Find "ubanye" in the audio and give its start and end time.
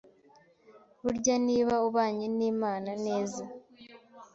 1.87-2.25